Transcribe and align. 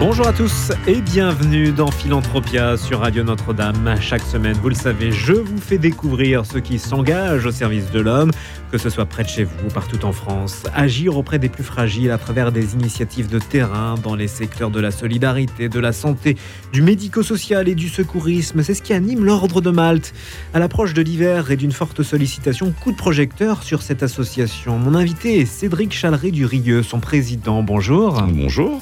Bonjour 0.00 0.28
à 0.28 0.32
tous 0.32 0.70
et 0.86 1.00
bienvenue 1.00 1.72
dans 1.72 1.90
Philanthropia 1.90 2.76
sur 2.76 3.00
Radio 3.00 3.24
Notre-Dame. 3.24 3.96
Chaque 4.00 4.22
semaine, 4.22 4.56
vous 4.62 4.68
le 4.68 4.76
savez, 4.76 5.10
je 5.10 5.32
vous 5.32 5.58
fais 5.58 5.76
découvrir 5.76 6.46
ceux 6.46 6.60
qui 6.60 6.78
s'engagent 6.78 7.46
au 7.46 7.50
service 7.50 7.90
de 7.90 7.98
l'homme, 7.98 8.30
que 8.70 8.78
ce 8.78 8.90
soit 8.90 9.06
près 9.06 9.24
de 9.24 9.28
chez 9.28 9.42
vous, 9.42 9.68
partout 9.74 10.04
en 10.04 10.12
France. 10.12 10.62
Agir 10.72 11.16
auprès 11.16 11.40
des 11.40 11.48
plus 11.48 11.64
fragiles 11.64 12.12
à 12.12 12.18
travers 12.18 12.52
des 12.52 12.74
initiatives 12.74 13.28
de 13.28 13.40
terrain 13.40 13.96
dans 14.00 14.14
les 14.14 14.28
secteurs 14.28 14.70
de 14.70 14.78
la 14.78 14.92
solidarité, 14.92 15.68
de 15.68 15.80
la 15.80 15.90
santé, 15.90 16.36
du 16.72 16.80
médico-social 16.80 17.66
et 17.66 17.74
du 17.74 17.88
secourisme, 17.88 18.62
c'est 18.62 18.74
ce 18.74 18.82
qui 18.82 18.92
anime 18.92 19.24
l'Ordre 19.24 19.60
de 19.60 19.70
Malte. 19.70 20.14
À 20.54 20.60
l'approche 20.60 20.94
de 20.94 21.02
l'hiver 21.02 21.50
et 21.50 21.56
d'une 21.56 21.72
forte 21.72 22.04
sollicitation, 22.04 22.72
coup 22.84 22.92
de 22.92 22.96
projecteur 22.96 23.64
sur 23.64 23.82
cette 23.82 24.04
association. 24.04 24.78
Mon 24.78 24.94
invité 24.94 25.40
est 25.40 25.46
Cédric 25.46 25.92
Chalery 25.92 26.30
du 26.30 26.46
Rieux, 26.46 26.84
son 26.84 27.00
président. 27.00 27.64
Bonjour. 27.64 28.22
Bonjour. 28.22 28.80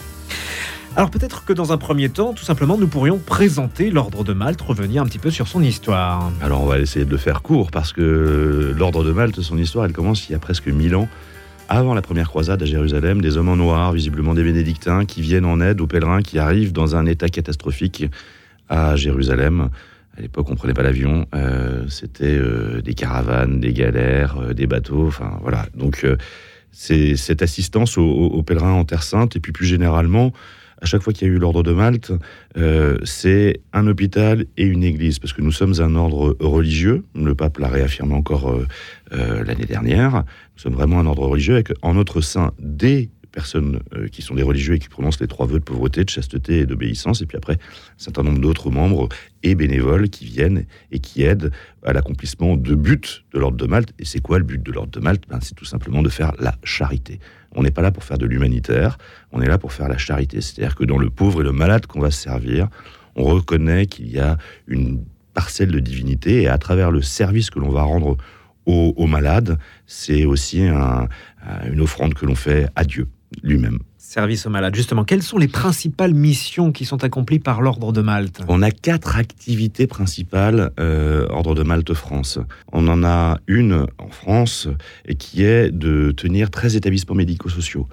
Alors 0.96 1.10
peut-être 1.10 1.44
que 1.44 1.52
dans 1.52 1.74
un 1.74 1.76
premier 1.76 2.08
temps, 2.08 2.32
tout 2.32 2.42
simplement, 2.42 2.78
nous 2.78 2.88
pourrions 2.88 3.18
présenter 3.18 3.90
l'Ordre 3.90 4.24
de 4.24 4.32
Malte, 4.32 4.62
revenir 4.62 5.02
un 5.02 5.04
petit 5.04 5.18
peu 5.18 5.30
sur 5.30 5.46
son 5.46 5.62
histoire. 5.62 6.32
Alors 6.40 6.62
on 6.62 6.66
va 6.66 6.78
essayer 6.78 7.04
de 7.04 7.10
le 7.10 7.18
faire 7.18 7.42
court 7.42 7.70
parce 7.70 7.92
que 7.92 8.74
l'Ordre 8.74 9.04
de 9.04 9.12
Malte, 9.12 9.42
son 9.42 9.58
histoire, 9.58 9.84
elle 9.84 9.92
commence 9.92 10.26
il 10.26 10.32
y 10.32 10.34
a 10.34 10.38
presque 10.38 10.68
1000 10.68 10.96
ans. 10.96 11.06
Avant 11.68 11.92
la 11.92 12.00
première 12.00 12.30
croisade 12.30 12.62
à 12.62 12.64
Jérusalem, 12.64 13.20
des 13.20 13.36
hommes 13.36 13.50
en 13.50 13.56
noir, 13.56 13.92
visiblement 13.92 14.32
des 14.32 14.42
bénédictins, 14.42 15.04
qui 15.04 15.20
viennent 15.20 15.44
en 15.44 15.60
aide 15.60 15.82
aux 15.82 15.86
pèlerins 15.86 16.22
qui 16.22 16.38
arrivent 16.38 16.72
dans 16.72 16.96
un 16.96 17.04
état 17.04 17.28
catastrophique 17.28 18.06
à 18.70 18.96
Jérusalem. 18.96 19.68
À 20.16 20.22
l'époque, 20.22 20.48
on 20.50 20.54
prenait 20.54 20.72
pas 20.72 20.82
l'avion. 20.82 21.26
Euh, 21.34 21.84
C'était 21.88 22.38
euh, 22.38 22.80
des 22.80 22.94
caravanes, 22.94 23.60
des 23.60 23.74
galères, 23.74 24.38
euh, 24.38 24.54
des 24.54 24.66
bateaux. 24.66 25.08
Enfin, 25.08 25.38
voilà. 25.42 25.66
Donc, 25.74 26.06
c'est 26.70 27.16
cette 27.16 27.42
assistance 27.42 27.98
aux, 27.98 28.08
aux, 28.08 28.42
pèlerins 28.42 28.72
en 28.72 28.84
Terre 28.86 29.02
Sainte. 29.02 29.36
Et 29.36 29.40
puis, 29.40 29.52
plus 29.52 29.66
généralement, 29.66 30.32
à 30.80 30.86
chaque 30.86 31.02
fois 31.02 31.12
qu'il 31.12 31.28
y 31.28 31.30
a 31.30 31.34
eu 31.34 31.38
l'ordre 31.38 31.62
de 31.62 31.72
Malte, 31.72 32.12
euh, 32.56 32.98
c'est 33.04 33.60
un 33.72 33.86
hôpital 33.86 34.44
et 34.56 34.64
une 34.64 34.84
église, 34.84 35.18
parce 35.18 35.32
que 35.32 35.42
nous 35.42 35.52
sommes 35.52 35.74
un 35.80 35.94
ordre 35.94 36.36
religieux. 36.40 37.04
Le 37.14 37.34
pape 37.34 37.58
l'a 37.58 37.68
réaffirmé 37.68 38.14
encore 38.14 38.50
euh, 38.50 38.66
euh, 39.12 39.44
l'année 39.44 39.64
dernière. 39.64 40.24
Nous 40.56 40.62
sommes 40.62 40.74
vraiment 40.74 41.00
un 41.00 41.06
ordre 41.06 41.26
religieux 41.26 41.54
avec 41.54 41.72
en 41.82 41.94
notre 41.94 42.20
sein 42.20 42.52
des 42.58 43.10
personnes 43.36 43.80
euh, 43.94 44.08
qui 44.08 44.22
sont 44.22 44.34
des 44.34 44.42
religieux 44.42 44.76
et 44.76 44.78
qui 44.78 44.88
prononcent 44.88 45.20
les 45.20 45.26
trois 45.26 45.46
vœux 45.46 45.58
de 45.58 45.64
pauvreté, 45.64 46.02
de 46.02 46.08
chasteté 46.08 46.60
et 46.60 46.66
d'obéissance, 46.66 47.20
et 47.20 47.26
puis 47.26 47.36
après 47.36 47.52
un 47.52 47.98
certain 47.98 48.22
nombre 48.22 48.40
d'autres 48.40 48.70
membres 48.70 49.10
et 49.42 49.54
bénévoles 49.54 50.08
qui 50.08 50.24
viennent 50.24 50.64
et 50.90 51.00
qui 51.00 51.22
aident 51.22 51.52
à 51.84 51.92
l'accomplissement 51.92 52.56
de 52.56 52.74
buts 52.74 52.98
de 53.34 53.38
l'ordre 53.38 53.58
de 53.58 53.66
Malte. 53.66 53.92
Et 53.98 54.06
c'est 54.06 54.20
quoi 54.20 54.38
le 54.38 54.44
but 54.44 54.62
de 54.62 54.72
l'ordre 54.72 54.90
de 54.90 55.00
Malte? 55.00 55.24
Ben, 55.28 55.38
C'est 55.42 55.54
tout 55.54 55.66
simplement 55.66 56.02
de 56.02 56.08
faire 56.08 56.32
la 56.38 56.54
charité. 56.64 57.20
On 57.54 57.62
n'est 57.62 57.70
pas 57.70 57.82
là 57.82 57.90
pour 57.90 58.04
faire 58.04 58.16
de 58.16 58.24
l'humanitaire, 58.24 58.96
on 59.32 59.42
est 59.42 59.48
là 59.48 59.58
pour 59.58 59.74
faire 59.74 59.88
la 59.88 59.98
charité. 59.98 60.40
C'est-à-dire 60.40 60.74
que 60.74 60.84
dans 60.84 60.98
le 60.98 61.10
pauvre 61.10 61.42
et 61.42 61.44
le 61.44 61.52
malade 61.52 61.84
qu'on 61.84 62.00
va 62.00 62.10
se 62.10 62.22
servir, 62.22 62.68
on 63.16 63.24
reconnaît 63.24 63.84
qu'il 63.84 64.08
y 64.08 64.18
a 64.18 64.38
une 64.66 65.04
parcelle 65.34 65.72
de 65.72 65.80
divinité 65.80 66.40
et 66.42 66.48
à 66.48 66.56
travers 66.56 66.90
le 66.90 67.02
service 67.02 67.50
que 67.50 67.58
l'on 67.58 67.68
va 67.68 67.82
rendre 67.82 68.16
aux, 68.64 68.94
aux 68.96 69.06
malades, 69.06 69.58
c'est 69.86 70.24
aussi 70.24 70.62
un, 70.62 71.06
une 71.70 71.82
offrande 71.82 72.14
que 72.14 72.24
l'on 72.24 72.34
fait 72.34 72.68
à 72.74 72.84
Dieu 72.84 73.08
lui-même. 73.42 73.78
Service 73.98 74.46
aux 74.46 74.50
malades. 74.50 74.74
Justement, 74.74 75.04
quelles 75.04 75.22
sont 75.22 75.36
les 75.36 75.48
principales 75.48 76.14
missions 76.14 76.70
qui 76.70 76.84
sont 76.84 77.02
accomplies 77.02 77.40
par 77.40 77.60
l'Ordre 77.60 77.92
de 77.92 78.00
Malte? 78.00 78.40
On 78.46 78.62
a 78.62 78.70
quatre 78.70 79.16
activités 79.16 79.86
principales, 79.86 80.70
euh, 80.78 81.26
Ordre 81.28 81.54
de 81.54 81.62
Malte 81.62 81.92
France. 81.92 82.38
On 82.72 82.86
en 82.86 83.02
a 83.02 83.38
une 83.48 83.86
en 83.98 84.08
France 84.08 84.68
et 85.06 85.16
qui 85.16 85.42
est 85.42 85.70
de 85.72 86.12
tenir 86.12 86.50
13 86.50 86.76
établissements 86.76 87.16
médico-sociaux. 87.16 87.88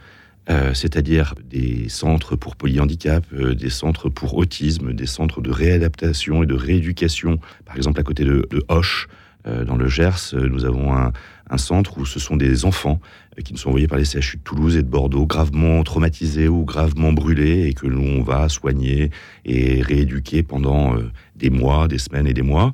Euh, 0.49 0.73
c'est-à-dire 0.73 1.35
des 1.49 1.87
centres 1.89 2.35
pour 2.35 2.57
polyhandicap, 2.57 3.25
euh, 3.33 3.55
des 3.55 3.69
centres 3.69 4.09
pour 4.09 4.35
autisme, 4.35 4.93
des 4.93 5.07
centres 5.07 5.41
de 5.41 5.49
réadaptation 5.49 6.43
et 6.43 6.45
de 6.45 6.53
rééducation. 6.53 7.39
Par 7.65 7.75
exemple, 7.75 7.99
à 7.99 8.03
côté 8.03 8.23
de, 8.23 8.45
de 8.49 8.63
Hoche, 8.67 9.07
dans 9.45 9.75
le 9.75 9.89
Gers, 9.89 10.33
nous 10.33 10.63
avons 10.63 10.95
un, 10.95 11.11
un 11.49 11.57
centre 11.57 11.97
où 11.97 12.05
ce 12.05 12.19
sont 12.19 12.37
des 12.37 12.65
enfants 12.65 12.99
qui 13.43 13.53
nous 13.53 13.59
sont 13.59 13.69
envoyés 13.69 13.87
par 13.87 13.97
les 13.97 14.05
CHU 14.05 14.37
de 14.37 14.43
Toulouse 14.43 14.77
et 14.77 14.83
de 14.83 14.87
Bordeaux, 14.87 15.25
gravement 15.25 15.83
traumatisés 15.83 16.47
ou 16.47 16.63
gravement 16.65 17.11
brûlés, 17.11 17.67
et 17.67 17.73
que 17.73 17.87
l'on 17.87 18.21
va 18.21 18.47
soigner 18.47 19.09
et 19.45 19.81
rééduquer 19.81 20.43
pendant 20.43 20.95
euh, 20.95 21.11
des 21.35 21.49
mois, 21.49 21.87
des 21.87 21.97
semaines 21.97 22.27
et 22.27 22.33
des 22.33 22.43
mois. 22.43 22.73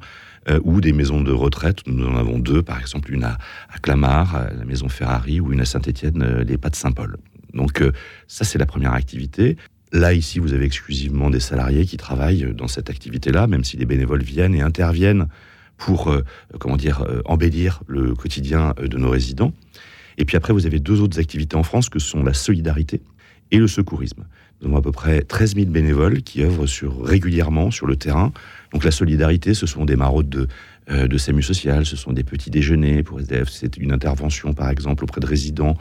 Euh, 0.50 0.60
ou 0.64 0.82
des 0.82 0.94
maisons 0.94 1.22
de 1.22 1.32
retraite, 1.32 1.86
nous 1.86 2.06
en 2.06 2.16
avons 2.16 2.40
deux, 2.40 2.64
par 2.64 2.80
exemple 2.80 3.14
une 3.14 3.24
à, 3.24 3.38
Clamart, 3.82 4.48
la 4.58 4.66
maison 4.66 4.88
Ferrari, 4.90 5.40
ou 5.40 5.52
une 5.52 5.62
à 5.62 5.66
Saint-Étienne, 5.66 6.24
euh, 6.24 6.44
les 6.44 6.58
pas 6.58 6.70
de 6.70 6.76
Saint-Paul. 6.76 7.18
Donc 7.54 7.82
euh, 7.82 7.92
ça, 8.28 8.46
c'est 8.46 8.58
la 8.58 8.66
première 8.66 8.94
activité. 8.94 9.58
Là, 9.92 10.14
ici, 10.14 10.40
vous 10.40 10.54
avez 10.54 10.66
exclusivement 10.66 11.30
des 11.30 11.40
salariés 11.40 11.86
qui 11.86 11.98
travaillent 11.98 12.54
dans 12.54 12.68
cette 12.68 12.90
activité-là, 12.90 13.48
même 13.48 13.64
si 13.64 13.76
les 13.76 13.86
bénévoles 13.86 14.24
viennent 14.24 14.56
et 14.56 14.62
interviennent 14.62 15.28
pour, 15.80 16.12
euh, 16.12 16.24
comment 16.60 16.78
dire, 16.78 17.02
euh, 17.02 17.22
embellir 17.26 17.82
le 17.88 18.14
quotidien 18.14 18.76
de 18.80 18.98
nos 18.98 19.10
résidents. 19.10 19.54
Et 20.20 20.26
puis 20.26 20.38
après, 20.38 20.54
vous 20.54 20.68
avez 20.68 20.80
deux 20.80 21.02
autres 21.02 21.20
activités 21.20 21.56
en 21.56 21.64
France 21.64 21.90
que 21.90 21.98
sont 21.98 22.24
la 22.24 22.34
solidarité 22.34 23.02
et 23.52 23.58
le 23.58 23.68
secourisme. 23.68 24.26
Nous 24.62 24.68
avons 24.68 24.78
à 24.78 24.82
peu 24.82 24.92
près 24.92 25.22
13 25.22 25.56
000 25.56 25.68
bénévoles 25.68 26.22
qui 26.22 26.44
œuvrent 26.44 26.68
sur, 26.68 27.02
régulièrement 27.02 27.72
sur 27.72 27.88
le 27.88 27.96
terrain. 27.96 28.34
Donc 28.74 28.84
la 28.84 28.92
solidarité, 28.92 29.54
ce 29.54 29.66
sont 29.66 29.86
des 29.86 29.96
maraudes 29.96 30.30
de, 30.30 30.48
euh, 30.92 31.08
de 31.08 31.18
SAMU 31.18 31.44
social, 31.44 31.86
ce 31.86 31.96
sont 31.96 32.14
des 32.14 32.24
petits 32.24 32.50
déjeuners 32.50 33.04
pour 33.04 33.20
SDF, 33.20 33.50
c'est 33.50 33.78
une 33.78 33.92
intervention 33.92 34.54
par 34.54 34.70
exemple 34.70 35.04
auprès 35.04 35.22
de 35.22 35.26
résidents, 35.28 35.78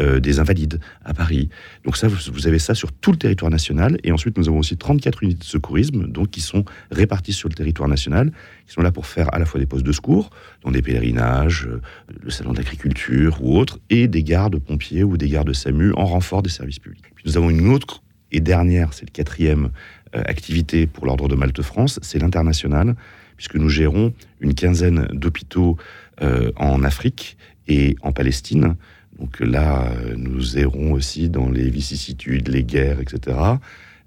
euh, 0.00 0.20
des 0.20 0.38
invalides 0.38 0.78
à 1.04 1.12
Paris. 1.12 1.48
Donc 1.84 1.96
ça, 1.96 2.08
vous, 2.08 2.46
avez 2.46 2.58
ça 2.58 2.74
sur 2.74 2.92
tout 2.92 3.10
le 3.10 3.18
territoire 3.18 3.50
national. 3.50 3.98
Et 4.04 4.12
ensuite, 4.12 4.38
nous 4.38 4.48
avons 4.48 4.60
aussi 4.60 4.76
34 4.76 5.22
unités 5.22 5.40
de 5.40 5.44
secourisme, 5.44 6.06
donc 6.06 6.30
qui 6.30 6.40
sont 6.40 6.64
réparties 6.90 7.32
sur 7.32 7.48
le 7.48 7.54
territoire 7.54 7.88
national, 7.88 8.32
qui 8.66 8.72
sont 8.72 8.82
là 8.82 8.92
pour 8.92 9.06
faire 9.06 9.34
à 9.34 9.38
la 9.38 9.44
fois 9.44 9.60
des 9.60 9.66
postes 9.66 9.84
de 9.84 9.92
secours, 9.92 10.30
dans 10.62 10.70
des 10.70 10.80
pèlerinages, 10.80 11.66
euh, 11.66 11.82
le 12.22 12.30
salon 12.30 12.52
d'agriculture 12.52 13.38
ou 13.42 13.58
autres, 13.58 13.80
et 13.90 14.08
des 14.08 14.22
gardes 14.22 14.58
pompiers 14.58 15.02
ou 15.02 15.16
des 15.16 15.28
gardes 15.28 15.52
SAMU 15.52 15.92
en 15.94 16.06
renfort 16.06 16.42
des 16.42 16.50
services 16.50 16.78
publics. 16.78 17.04
Nous 17.26 17.36
avons 17.36 17.50
une 17.50 17.68
autre 17.68 18.02
et 18.30 18.40
dernière, 18.40 18.94
c'est 18.94 19.04
le 19.04 19.12
quatrième 19.12 19.70
activité 20.14 20.86
pour 20.86 21.06
l'Ordre 21.06 21.28
de 21.28 21.34
Malte 21.34 21.62
France, 21.62 21.98
c'est 22.02 22.18
l'international, 22.18 22.96
puisque 23.42 23.56
nous 23.56 23.68
gérons 23.68 24.14
une 24.38 24.54
quinzaine 24.54 25.08
d'hôpitaux 25.12 25.76
euh, 26.20 26.52
en 26.54 26.84
Afrique 26.84 27.36
et 27.66 27.96
en 28.02 28.12
Palestine. 28.12 28.76
Donc 29.18 29.40
là, 29.40 29.90
euh, 29.90 30.14
nous 30.16 30.58
errons 30.58 30.92
aussi 30.92 31.28
dans 31.28 31.50
les 31.50 31.68
vicissitudes, 31.68 32.46
les 32.46 32.62
guerres, 32.62 33.00
etc. 33.00 33.36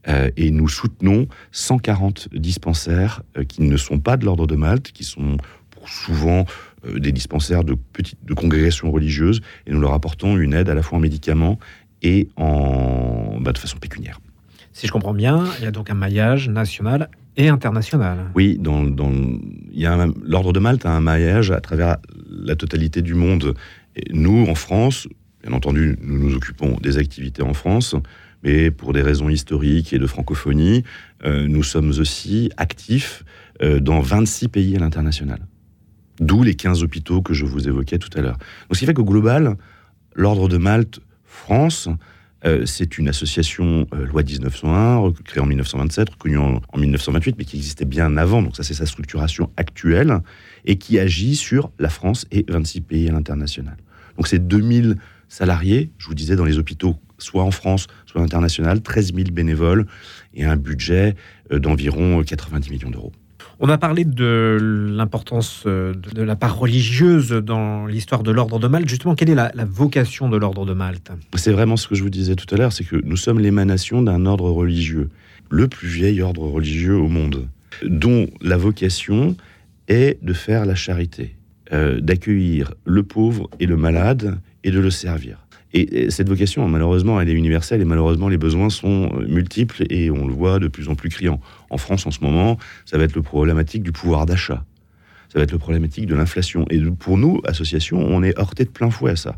Euh, 0.08 0.32
et 0.38 0.52
nous 0.52 0.70
soutenons 0.70 1.28
140 1.52 2.30
dispensaires 2.34 3.24
qui 3.50 3.64
ne 3.64 3.76
sont 3.76 4.00
pas 4.00 4.16
de 4.16 4.24
l'Ordre 4.24 4.48
de 4.48 4.56
Malte, 4.56 4.94
qui 4.94 5.04
sont 5.04 5.36
souvent 5.86 6.46
des 6.98 7.12
dispensaires 7.12 7.66
de, 7.66 7.76
petites, 7.76 8.18
congrégations 8.36 8.90
religieuses, 8.90 9.42
et 9.68 9.72
nous 9.72 9.82
leur 9.82 9.92
apportons 9.92 10.38
une 10.38 10.54
aide 10.54 10.70
à 10.70 10.76
la 10.76 10.82
fois 10.82 10.98
en 10.98 11.02
médicaments 11.02 11.60
et 12.02 12.30
en, 12.38 13.38
bah, 13.42 13.52
de 13.52 13.58
façon 13.58 13.78
pécuniaire. 13.80 14.20
Si 14.76 14.88
je 14.88 14.92
comprends 14.92 15.14
bien, 15.14 15.46
il 15.58 15.64
y 15.64 15.68
a 15.68 15.72
donc 15.72 15.90
un 15.90 15.94
maillage 15.94 16.50
national 16.50 17.10
et 17.38 17.48
international. 17.48 18.30
Oui, 18.36 18.58
dans, 18.60 18.84
l'ordre 20.22 20.52
de 20.52 20.60
Malte 20.60 20.86
a 20.86 20.92
un 20.92 21.00
maillage 21.00 21.50
à 21.52 21.62
travers 21.62 21.96
la 22.30 22.58
totalité 22.58 23.02
du 23.02 23.14
monde. 23.14 23.54
Et 23.96 24.12
nous, 24.12 24.46
en 24.50 24.54
France, 24.54 25.08
bien 25.42 25.54
entendu, 25.54 25.98
nous 26.02 26.20
nous 26.20 26.36
occupons 26.36 26.76
des 26.82 26.98
activités 26.98 27.42
en 27.42 27.54
France, 27.54 27.96
mais 28.44 28.70
pour 28.70 28.92
des 28.92 29.02
raisons 29.02 29.30
historiques 29.30 29.94
et 29.94 29.98
de 29.98 30.08
francophonie, 30.08 30.84
euh, 31.24 31.48
nous 31.48 31.64
sommes 31.64 31.92
aussi 31.92 32.52
actifs 32.58 33.24
euh, 33.64 33.80
dans 33.80 34.02
26 34.02 34.50
pays 34.50 34.76
à 34.76 34.80
l'international. 34.80 35.40
D'où 36.20 36.44
les 36.44 36.56
15 36.56 36.84
hôpitaux 36.84 37.22
que 37.22 37.34
je 37.34 37.46
vous 37.46 37.70
évoquais 37.70 37.98
tout 37.98 38.10
à 38.14 38.22
l'heure. 38.22 38.38
Donc, 38.68 38.74
ce 38.76 38.80
qui 38.80 38.86
fait 38.86 38.94
qu'au 38.94 39.06
global, 39.06 39.56
l'ordre 40.16 40.50
de 40.50 40.58
Malte 40.58 41.00
France 41.24 41.88
euh, 42.44 42.66
c'est 42.66 42.98
une 42.98 43.08
association 43.08 43.88
euh, 43.94 44.06
loi 44.06 44.24
1901, 44.24 45.14
créée 45.24 45.42
en 45.42 45.46
1927, 45.46 46.10
reconnue 46.10 46.38
en, 46.38 46.62
en, 46.72 46.78
1928, 46.78 47.36
mais 47.38 47.46
qui 47.46 47.58
existait 47.58 47.86
bien 47.86 48.18
avant. 48.18 48.42
Donc 48.42 48.56
ça, 48.56 48.64
c'est 48.64 48.74
sa 48.74 48.86
structuration 48.86 49.50
actuelle 49.58 50.20
et 50.66 50.78
qui 50.78 51.00
agit 51.00 51.36
sur 51.36 51.72
la 51.80 51.90
France 51.90 52.26
et 52.32 52.46
26 52.48 52.82
pays 52.82 53.10
à 53.10 53.12
l'international. 53.12 53.78
Donc 54.18 54.28
c'est 54.28 54.46
2000 54.46 54.98
salariés, 55.28 55.92
je 55.98 56.08
vous 56.08 56.14
disais, 56.14 56.36
dans 56.36 56.46
les 56.46 56.58
hôpitaux, 56.58 56.96
soit 57.18 57.44
en 57.44 57.52
France, 57.52 57.88
soit 58.06 58.22
à 58.22 58.24
l'international, 58.24 58.82
13 58.82 59.14
000 59.14 59.32
bénévoles 59.32 59.86
et 60.34 60.46
un 60.46 60.56
budget 60.56 61.16
euh, 61.52 61.60
d'environ 61.60 62.22
90 62.24 62.70
millions 62.70 62.90
d'euros. 62.90 63.12
On 63.60 63.70
a 63.70 63.78
parlé 63.78 64.04
de 64.04 64.58
l'importance 64.92 65.64
euh, 65.66 65.94
de 65.94 66.22
la 66.22 66.36
part 66.36 66.58
religieuse 66.58 67.30
dans 67.32 67.86
l'histoire 67.86 68.22
de 68.22 68.32
l'ordre 68.32 68.60
de 68.60 68.68
Malte. 68.68 68.90
Justement, 68.90 69.16
quelle 69.16 69.30
est 69.30 69.36
la, 69.36 69.52
vocation 69.66 70.28
de 70.28 70.36
l'ordre 70.36 70.66
de 70.66 70.74
Malte? 70.74 71.12
C'est 71.36 71.54
vraiment 71.54 71.78
ce 71.78 71.88
que 71.88 71.96
je 71.96 72.04
vous 72.04 72.10
disais 72.10 72.36
tout 72.36 72.54
à 72.54 72.58
l'heure, 72.58 72.74
c'est 72.74 72.84
que 72.84 72.98
nous 72.98 73.16
sommes 73.16 73.40
l'émanation 73.40 74.02
d'un 74.02 74.26
ordre 74.26 74.50
religieux, 74.50 75.10
le 75.50 75.68
plus 75.70 75.88
vieil 75.88 76.22
ordre 76.22 76.44
religieux 76.44 76.98
au 76.98 77.08
monde, 77.08 77.48
dont 77.86 78.28
la 78.42 78.58
vocation 78.58 79.38
est 79.88 80.22
de 80.22 80.34
faire 80.34 80.66
la 80.66 80.76
charité, 80.76 81.36
euh, 81.72 82.02
d'accueillir 82.02 82.74
le 82.84 83.04
pauvre 83.04 83.50
et 83.60 83.68
le 83.68 83.78
malade 83.78 84.38
et 84.66 84.72
de 84.72 84.80
le 84.80 84.90
servir. 84.90 85.45
Et 85.78 86.10
cette 86.10 86.30
vocation, 86.30 86.66
malheureusement, 86.70 87.20
elle 87.20 87.28
est 87.28 87.34
universelle 87.34 87.82
et 87.82 87.86
malheureusement, 87.86 88.30
les 88.30 88.38
besoins 88.38 88.70
sont 88.70 89.12
euh, 89.14 89.28
multiples 89.28 89.84
et 89.90 90.10
on 90.10 90.26
le 90.26 90.34
voit 90.34 90.58
de 90.58 90.70
plus 90.70 90.88
en 90.88 90.96
plus 90.96 91.10
criant. 91.10 91.42
En 91.70 91.78
France, 91.78 92.08
en 92.08 92.12
ce 92.12 92.22
moment, 92.22 92.58
ça 92.86 92.98
va 92.98 93.04
être 93.04 93.14
le 93.14 93.22
problématique 93.22 93.84
du 93.84 93.92
pouvoir 93.92 94.26
d'achat. 94.26 94.64
Ça 95.28 95.38
va 95.38 95.44
être 95.44 95.52
le 95.52 95.58
problématique 95.58 96.06
de 96.06 96.16
l'inflation. 96.16 96.66
Et 96.70 96.80
pour 96.80 97.18
nous, 97.18 97.42
associations, 97.44 98.00
on 98.00 98.24
est 98.24 98.40
heurté 98.40 98.64
de 98.64 98.70
plein 98.70 98.90
fouet 98.90 99.12
à 99.12 99.16
ça. 99.18 99.36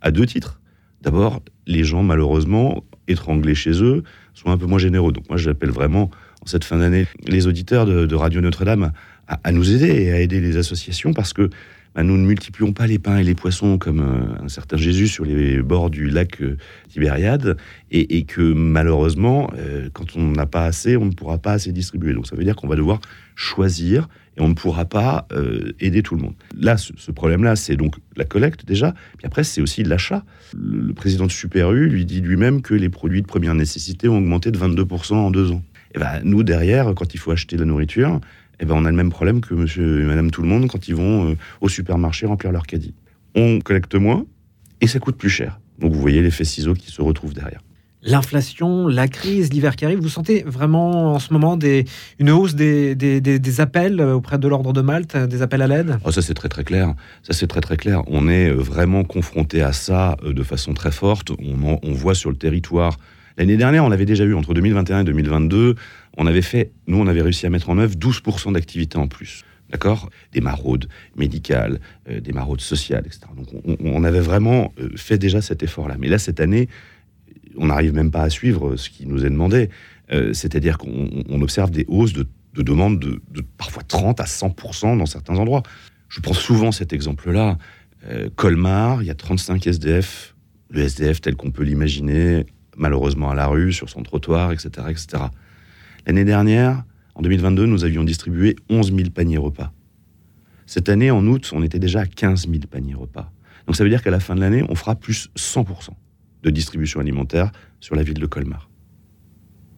À 0.00 0.10
deux 0.10 0.24
titres. 0.24 0.58
D'abord, 1.02 1.42
les 1.66 1.84
gens, 1.84 2.02
malheureusement, 2.02 2.82
étranglés 3.06 3.54
chez 3.54 3.82
eux, 3.82 4.04
sont 4.32 4.48
un 4.48 4.56
peu 4.56 4.64
moins 4.64 4.78
généreux. 4.78 5.12
Donc 5.12 5.28
moi, 5.28 5.36
j'appelle 5.36 5.70
vraiment, 5.70 6.10
en 6.40 6.46
cette 6.46 6.64
fin 6.64 6.78
d'année, 6.78 7.06
les 7.26 7.46
auditeurs 7.46 7.84
de, 7.84 8.14
Radio 8.14 8.40
Notre-Dame 8.40 8.92
à, 9.28 9.38
à, 9.44 9.52
nous 9.52 9.70
aider 9.70 10.04
et 10.04 10.12
à 10.12 10.20
aider 10.20 10.40
les 10.40 10.56
associations 10.56 11.12
parce 11.12 11.34
que 11.34 11.50
bah, 11.94 12.02
nous 12.02 12.16
ne 12.16 12.26
multiplions 12.26 12.72
pas 12.72 12.86
les 12.86 12.98
pains 12.98 13.18
et 13.18 13.22
les 13.22 13.34
poissons 13.34 13.78
comme 13.78 14.00
euh, 14.00 14.44
un 14.44 14.48
certain 14.48 14.76
Jésus 14.76 15.06
sur 15.06 15.24
les 15.24 15.62
bords 15.62 15.90
du 15.90 16.08
lac 16.08 16.40
euh, 16.42 16.56
Tibériade, 16.88 17.56
et, 17.90 18.24
que 18.24 18.40
malheureusement, 18.40 19.50
euh, 19.56 19.88
quand 19.92 20.16
on 20.16 20.32
n'a 20.32 20.46
pas 20.46 20.64
assez, 20.64 20.96
on 20.96 21.04
ne 21.04 21.12
pourra 21.12 21.38
pas 21.38 21.52
assez 21.52 21.70
distribuer. 21.70 22.12
Donc 22.12 22.26
ça 22.26 22.34
veut 22.34 22.42
dire 22.42 22.56
qu'on 22.56 22.66
va 22.66 22.74
devoir 22.74 23.00
choisir 23.36 24.08
et 24.36 24.40
on 24.40 24.48
ne 24.48 24.54
pourra 24.54 24.84
pas 24.84 25.28
aider 25.78 26.02
tout 26.02 26.16
le 26.16 26.22
monde. 26.22 26.34
Là, 26.58 26.76
ce, 26.76 27.12
problème-là, 27.12 27.54
c'est 27.54 27.76
donc 27.76 27.94
la 28.16 28.24
collecte 28.24 28.66
déjà, 28.66 28.92
puis 29.16 29.26
après, 29.26 29.44
c'est 29.44 29.60
aussi 29.60 29.84
l'achat. 29.84 30.24
Le, 30.56 30.92
président 30.92 31.26
de 31.26 31.30
Super 31.30 31.70
U 31.70 31.88
lui 31.88 32.04
dit 32.04 32.20
lui-même 32.20 32.60
que 32.60 32.74
les 32.74 32.88
produits 32.88 33.22
de 33.22 33.28
première 33.28 33.54
nécessité 33.54 34.08
ont 34.08 34.18
augmenté 34.18 34.50
de 34.50 34.58
22% 34.58 35.14
en 35.14 35.30
deux 35.30 35.52
ans. 35.52 35.62
Et 35.94 36.00
ben, 36.00 36.20
nous, 36.24 36.42
derrière, 36.42 36.92
quand 36.96 37.14
il 37.14 37.18
faut 37.18 37.30
acheter 37.30 37.54
de 37.54 37.60
la 37.60 37.66
nourriture, 37.66 38.20
eh 38.60 38.64
ben, 38.64 38.74
on 38.74 38.84
a 38.84 38.90
le 38.90 38.96
même 38.96 39.10
problème 39.10 39.40
que 39.40 39.54
monsieur 39.54 40.02
et 40.02 40.04
madame 40.04 40.30
tout 40.30 40.42
le 40.42 40.48
monde 40.48 40.68
quand 40.68 40.88
ils 40.88 40.94
vont 40.94 41.30
euh, 41.30 41.36
au 41.60 41.68
supermarché 41.68 42.26
remplir 42.26 42.52
leur 42.52 42.66
caddie. 42.66 42.94
On 43.34 43.60
collecte 43.60 43.94
moins 43.94 44.24
et 44.80 44.86
ça 44.86 44.98
coûte 44.98 45.16
plus 45.16 45.30
cher. 45.30 45.60
Donc 45.78 45.92
vous 45.92 46.00
voyez 46.00 46.22
l'effet 46.22 46.44
ciseau 46.44 46.74
qui 46.74 46.90
se 46.90 47.02
retrouve 47.02 47.34
derrière. 47.34 47.60
L'inflation, 48.06 48.86
la 48.86 49.08
crise, 49.08 49.50
l'hiver 49.50 49.76
qui 49.76 49.86
arrive, 49.86 49.98
vous 49.98 50.10
sentez 50.10 50.42
vraiment 50.46 51.14
en 51.14 51.18
ce 51.18 51.32
moment 51.32 51.56
des, 51.56 51.86
une 52.18 52.30
hausse 52.30 52.54
des, 52.54 52.94
des, 52.94 53.60
appels 53.62 53.98
auprès 53.98 54.38
de 54.38 54.46
l'ordre 54.46 54.74
de 54.74 54.82
Malte, 54.82 55.16
des 55.16 55.40
appels 55.40 55.62
à 55.62 55.66
l'aide? 55.66 55.98
Oh, 56.04 56.10
Ça 56.10 56.20
c'est 56.20 56.34
très 56.34 56.50
très 56.50 56.64
clair. 56.64 56.94
Ça 57.22 57.32
c'est 57.32 57.46
très 57.46 57.62
très 57.62 57.78
clair. 57.78 58.02
On 58.06 58.28
est 58.28 58.50
euh, 58.50 58.56
vraiment 58.56 59.04
confronté 59.04 59.62
à 59.62 59.72
ça 59.72 60.16
euh, 60.22 60.34
de 60.34 60.42
façon 60.42 60.74
très 60.74 60.92
forte. 60.92 61.30
On, 61.30 61.78
on 61.82 61.92
voit 61.92 62.14
sur 62.14 62.28
le 62.28 62.36
territoire. 62.36 62.98
L'année 63.38 63.56
dernière, 63.56 63.84
on 63.84 63.88
l'avait 63.88 64.04
déjà 64.04 64.24
eu 64.24 64.34
entre 64.34 64.54
2021 64.54 65.00
et 65.00 65.04
2022 65.04 65.74
on 66.16 66.26
avait 66.26 66.42
fait, 66.42 66.72
nous, 66.86 66.98
on 66.98 67.06
avait 67.06 67.22
réussi 67.22 67.46
à 67.46 67.50
mettre 67.50 67.70
en 67.70 67.78
œuvre 67.78 67.94
12% 67.94 68.52
d'activité 68.52 68.98
en 68.98 69.08
plus. 69.08 69.44
D'accord? 69.70 70.10
Des 70.32 70.40
maraudes 70.40 70.88
médicales, 71.16 71.80
euh, 72.08 72.20
des 72.20 72.32
maraudes 72.32 72.60
sociales, 72.60 73.04
etc. 73.06 73.22
Donc 73.36 73.48
on, 73.80 74.04
avait 74.04 74.20
vraiment 74.20 74.72
euh, 74.78 74.90
fait 74.96 75.18
déjà 75.18 75.40
cet 75.40 75.62
effort-là. 75.62 75.96
Mais 75.98 76.08
là, 76.08 76.18
cette 76.18 76.38
année, 76.38 76.68
on 77.56 77.66
n'arrive 77.66 77.94
même 77.94 78.10
pas 78.10 78.22
à 78.22 78.30
suivre 78.30 78.76
ce 78.76 78.90
qui 78.90 79.06
nous 79.06 79.24
est 79.24 79.30
demandé. 79.30 79.70
Euh, 80.12 80.32
c'est-à-dire 80.32 80.76
qu'on 80.78 81.40
observe 81.40 81.70
des 81.70 81.86
hausses 81.88 82.12
de, 82.12 82.26
demandes 82.54 83.00
de, 83.00 83.44
parfois 83.56 83.82
30 83.82 84.20
à 84.20 84.24
100% 84.24 84.98
dans 84.98 85.06
certains 85.06 85.36
endroits. 85.36 85.62
Je 86.08 86.20
prends 86.20 86.34
souvent 86.34 86.70
cet 86.70 86.92
exemple-là. 86.92 87.58
Colmar, 88.36 89.02
il 89.02 89.06
y 89.06 89.10
a 89.10 89.14
35 89.14 89.66
SDF, 89.66 90.34
le 90.68 90.82
SDF 90.82 91.22
tel 91.22 91.36
qu'on 91.36 91.50
peut 91.50 91.62
l'imaginer, 91.62 92.44
malheureusement 92.76 93.30
à 93.30 93.34
la 93.34 93.46
rue, 93.46 93.72
sur 93.72 93.88
son 93.88 94.02
trottoir, 94.02 94.52
etc. 94.52 94.68
etc. 94.90 95.24
L'année 96.06 96.24
dernière, 96.24 96.84
en 97.14 97.22
2022, 97.22 97.66
nous 97.66 97.84
avions 97.84 98.04
distribué 98.04 98.56
11 98.68 98.94
000 98.94 99.10
paniers 99.10 99.38
repas. 99.38 99.72
Cette 100.66 100.88
année, 100.88 101.10
en 101.10 101.26
août, 101.26 101.50
on 101.54 101.62
était 101.62 101.78
déjà 101.78 102.00
à 102.00 102.06
15 102.06 102.48
000 102.48 102.60
paniers 102.70 102.94
repas. 102.94 103.30
Donc 103.66 103.76
ça 103.76 103.84
veut 103.84 103.90
dire 103.90 104.02
qu'à 104.02 104.10
la 104.10 104.20
fin 104.20 104.34
de 104.34 104.40
l'année, 104.40 104.64
on 104.68 104.74
fera 104.74 104.96
plus 104.96 105.30
100% 105.36 105.90
de 106.42 106.50
distribution 106.50 107.00
alimentaire 107.00 107.50
sur 107.80 107.94
la 107.94 108.02
ville 108.02 108.18
de 108.18 108.26
Colmar. 108.26 108.68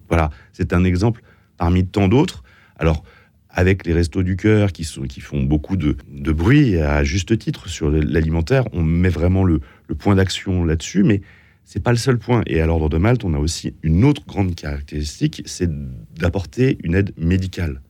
Voilà, 0.09 0.31
c'est 0.53 0.73
un 0.73 0.85
exemple 0.85 1.23
parmi 1.57 1.87
tant 1.87 2.09
d'autres. 2.09 2.43
Alors, 2.77 3.05
avec 3.49 3.87
les 3.87 3.95
restos 3.95 4.23
du 4.23 4.37
cœur 4.37 4.73
qui, 4.73 4.85
font 4.85 5.43
beaucoup 5.43 5.77
de, 5.77 5.97
bruit 6.33 6.77
à 6.79 7.05
juste 7.05 7.39
titre 7.39 7.69
sur 7.69 7.89
l'alimentaire, 7.89 8.65
on 8.73 8.83
met 8.83 9.09
vraiment 9.09 9.45
le, 9.45 9.61
le 9.89 9.95
point 9.95 10.15
d'action 10.15 10.65
là-dessus, 10.65 11.05
mais 11.05 11.23
c'est 11.67 11.83
pas 11.83 11.91
le 11.91 11.99
seul 11.99 12.17
point. 12.17 12.43
Et 12.47 12.61
à 12.61 12.67
l'ordre 12.67 12.89
de 12.89 12.97
Malte, 12.97 13.25
on 13.25 13.35
a 13.35 13.39
aussi 13.39 13.75
une 13.83 14.05
autre 14.05 14.23
grande 14.27 14.55
caractéristique, 14.55 15.43
c'est 15.45 15.69
d'apporter 16.15 16.79
une 16.83 16.95
aide 16.95 17.13
médicale. 17.19 17.83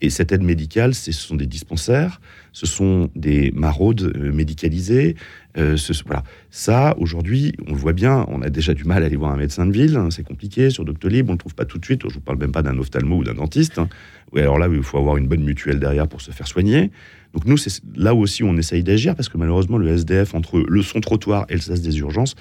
Et 0.00 0.10
cette 0.10 0.30
aide 0.30 0.42
médicale, 0.42 0.94
ce 0.94 1.10
sont 1.10 1.34
des 1.34 1.46
dispensaires, 1.46 2.20
ce 2.52 2.66
sont 2.66 3.10
des 3.16 3.50
maraudes 3.52 4.12
euh, 4.16 4.32
médicalisées. 4.32 5.16
Euh, 5.56 5.76
voilà. 6.06 6.22
Ça, 6.50 6.94
aujourd'hui, 6.98 7.52
on 7.66 7.72
le 7.72 7.78
voit 7.78 7.94
bien, 7.94 8.24
on 8.28 8.40
a 8.42 8.50
déjà 8.50 8.74
du 8.74 8.84
mal 8.84 9.02
à 9.02 9.06
aller 9.06 9.16
voir 9.16 9.32
un 9.32 9.36
médecin 9.36 9.66
de 9.66 9.72
ville, 9.72 9.96
hein, 9.96 10.10
c'est 10.12 10.22
compliqué. 10.22 10.70
Sur 10.70 10.84
Doctolib, 10.84 11.28
on 11.28 11.32
ne 11.32 11.34
le 11.34 11.38
trouve 11.38 11.56
pas 11.56 11.64
tout 11.64 11.78
de 11.78 11.84
suite. 11.84 12.02
Je 12.02 12.08
ne 12.08 12.12
vous 12.12 12.20
parle 12.20 12.38
même 12.38 12.52
pas 12.52 12.62
d'un 12.62 12.78
ophtalmo 12.78 13.16
ou 13.16 13.24
d'un 13.24 13.34
dentiste. 13.34 13.78
Hein. 13.78 13.88
alors 14.36 14.58
là, 14.58 14.68
il 14.72 14.82
faut 14.84 14.98
avoir 14.98 15.16
une 15.16 15.26
bonne 15.26 15.42
mutuelle 15.42 15.80
derrière 15.80 16.06
pour 16.06 16.20
se 16.20 16.30
faire 16.30 16.46
soigner. 16.46 16.92
Donc 17.34 17.44
nous, 17.46 17.56
c'est 17.56 17.82
là 17.96 18.14
aussi 18.14 18.44
où 18.44 18.46
on 18.46 18.56
essaye 18.56 18.84
d'agir, 18.84 19.16
parce 19.16 19.28
que 19.28 19.36
malheureusement, 19.36 19.78
le 19.78 19.88
SDF, 19.88 20.34
entre 20.34 20.60
le 20.60 20.82
son 20.82 21.00
trottoir 21.00 21.44
et 21.48 21.54
le 21.54 21.60
SAS 21.60 21.80
des 21.80 21.98
urgences, 21.98 22.36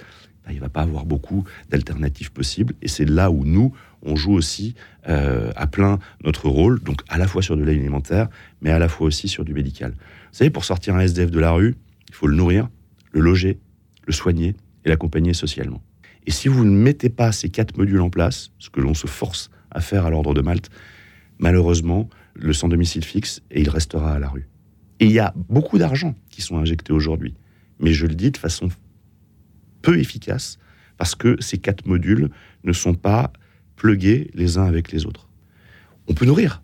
il 0.52 0.56
ne 0.56 0.62
va 0.62 0.70
pas 0.70 0.82
avoir 0.82 1.06
beaucoup 1.06 1.44
d'alternatives 1.70 2.32
possibles. 2.32 2.74
Et 2.82 2.88
c'est 2.88 3.06
là 3.06 3.32
où 3.32 3.44
nous, 3.46 3.74
on 4.02 4.16
joue 4.16 4.34
aussi 4.34 4.76
euh, 5.08 5.52
à 5.56 5.68
plein 5.68 6.00
notre 6.24 6.50
rôle, 6.50 6.82
donc 6.82 7.02
à 7.10 7.18
la 7.18 7.28
fois 7.28 7.42
sur 7.42 7.58
de 7.58 7.64
l'alimentaire, 7.64 8.30
mais 8.62 8.72
à 8.72 8.80
la 8.80 8.90
fois 8.90 9.08
aussi 9.08 9.28
sur 9.28 9.46
du 9.46 9.54
médical. 9.54 9.92
Vous 9.92 10.38
savez, 10.38 10.50
pour 10.50 10.66
sortir 10.66 10.96
un 10.96 11.00
SDF 11.00 11.32
de 11.32 11.40
la 11.40 11.52
rue, 11.52 11.76
il 12.10 12.16
faut 12.16 12.28
le 12.28 12.36
nourrir, 12.36 12.70
le 13.12 13.22
loger, 13.22 13.60
le 14.06 14.14
soigner 14.14 14.56
et 14.86 14.90
l'accompagner 14.90 15.34
socialement. 15.34 15.82
Et 16.26 16.32
si 16.32 16.48
vous 16.48 16.66
ne 16.66 16.72
mettez 16.72 17.10
pas 17.10 17.32
ces 17.32 17.50
quatre 17.50 17.78
modules 17.78 18.02
en 18.02 18.10
place, 18.10 18.52
ce 18.60 18.70
que 18.70 18.82
l'on 18.82 18.94
se 18.94 19.08
force 19.08 19.50
à 19.72 19.82
faire 19.82 20.06
à 20.06 20.10
l'ordre 20.10 20.34
de 20.34 20.42
Malte, 20.42 20.70
malheureusement, 21.40 22.10
le 22.34 22.54
sans 22.54 22.68
domicile 22.68 23.04
fixe 23.04 23.42
et 23.52 23.62
il 23.62 23.70
restera 23.70 24.14
à 24.14 24.20
la 24.20 24.30
rue. 24.30 24.48
Et 25.00 25.06
il 25.06 25.12
y 25.12 25.20
a 25.20 25.34
beaucoup 25.50 25.78
d'argent 25.78 26.16
qui 26.30 26.42
sont 26.42 26.58
injectés 26.58 26.94
aujourd'hui. 26.94 27.36
Mais 27.80 27.94
je 27.94 28.08
le 28.08 28.16
dis 28.16 28.32
de 28.32 28.38
façon 28.38 28.70
peu 29.88 29.98
efficace 29.98 30.60
parce 30.98 31.16
que 31.16 31.38
ces 31.40 31.60
quatre 31.60 31.86
modules 31.86 32.30
ne 32.66 32.74
sont 32.74 32.94
pas 32.94 33.32
plugués 33.78 34.30
les 34.34 34.58
uns 34.58 34.66
avec 34.66 34.92
les 34.92 35.06
autres. 35.06 35.30
On 36.08 36.14
peut 36.14 36.26
nourrir, 36.26 36.62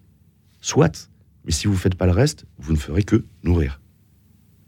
soit, 0.60 1.10
mais 1.46 1.52
si 1.52 1.68
vous 1.68 1.74
ne 1.74 1.80
faites 1.80 1.96
pas 1.96 2.06
le 2.06 2.12
reste, 2.12 2.46
vous 2.58 2.74
ne 2.74 2.78
ferez 2.78 3.04
que 3.04 3.24
nourrir. 3.44 3.80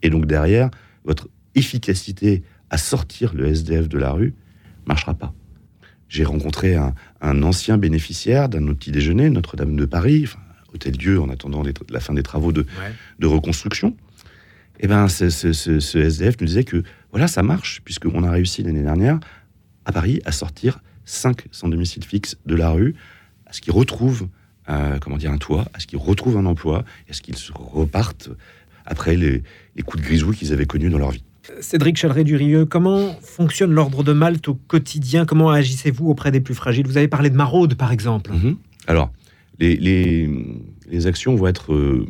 Et 0.03 0.09
donc 0.09 0.25
derrière, 0.25 0.69
votre 1.03 1.27
efficacité 1.53 2.43
à 2.69 2.77
sortir 2.77 3.33
le 3.33 3.45
SDF 3.47 3.89
de 3.89 3.97
la 3.97 4.11
rue 4.11 4.33
marchera 4.87 5.15
pas. 5.15 5.33
J'ai 6.07 6.23
rencontré 6.23 6.75
un, 6.75 6.93
ancien 7.43 7.77
bénéficiaire 7.77 8.47
d'un 8.47 8.73
petit 8.73 8.91
déjeuner, 8.91 9.29
Notre-Dame 9.29 9.75
de 9.75 9.85
Paris, 9.85 10.27
Hôtel 10.73 10.95
Dieu, 10.95 11.19
en 11.19 11.27
attendant 11.27 11.61
la 11.89 11.99
fin 11.99 12.13
des 12.13 12.23
travaux 12.23 12.53
de, 12.53 12.65
de 13.19 13.27
reconstruction. 13.27 13.97
Et 14.77 14.85
eh 14.85 14.87
ben, 14.87 15.07
ce, 15.07 15.29
ce, 15.29 15.97
SDF 15.97 16.35
nous 16.41 16.47
disait 16.47 16.65
que 16.65 16.83
voilà, 17.15 17.29
ça 17.29 17.43
marche, 17.43 17.79
puisqu'on 17.85 18.25
a 18.25 18.29
réussi 18.29 18.61
l'année 18.61 18.81
dernière 18.81 19.21
à 19.85 19.93
Paris 19.93 20.19
à 20.25 20.33
sortir 20.33 20.79
5 21.05 21.45
sans 21.49 21.69
domicile 21.69 22.03
fixe 22.03 22.35
de 22.45 22.55
la 22.55 22.71
rue, 22.71 22.93
à 23.45 23.53
ce 23.53 23.61
qu'ils 23.61 23.71
retrouvent 23.71 24.27
euh, 24.67 24.99
comment 24.99 25.15
dire, 25.15 25.31
un 25.31 25.37
toit, 25.37 25.63
à 25.73 25.79
ce 25.79 25.87
qu'ils 25.87 25.97
retrouvent 25.97 26.35
un 26.35 26.45
emploi, 26.45 26.83
et 27.07 27.11
à 27.11 27.13
ce 27.13 27.21
qu'ils 27.21 27.37
repartent 27.53 28.31
après 28.85 29.15
les, 29.15 29.43
coups 29.85 30.03
de 30.03 30.07
grisou 30.07 30.31
qu'ils 30.33 30.51
avaient 30.51 30.65
connus 30.65 30.89
dans 30.89 30.97
leur 30.97 31.11
vie. 31.11 31.23
Cédric 31.61 31.95
Chaleret-Durieux, 31.95 32.65
comment 32.65 33.15
fonctionne 33.21 33.71
l'ordre 33.71 34.03
de 34.03 34.11
Malte 34.11 34.49
au 34.49 34.55
quotidien? 34.55 35.25
Comment 35.25 35.51
agissez-vous 35.51 36.09
auprès 36.09 36.31
des 36.31 36.41
plus 36.41 36.53
fragiles? 36.53 36.85
Vous 36.85 36.97
avez 36.97 37.07
parlé 37.07 37.29
de 37.29 37.37
maraude, 37.37 37.75
par 37.75 37.93
exemple. 37.93 38.33
Mhm. 38.33 38.57
Alors, 38.87 39.13
les, 39.59 39.77
les, 39.77 41.07
actions 41.07 41.33
vont 41.37 41.47
être 41.47 41.71
euh, 41.71 42.05